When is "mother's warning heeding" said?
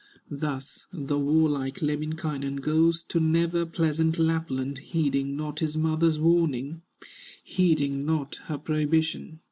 5.77-8.03